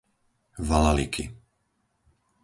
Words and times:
Valaliky 0.69 1.25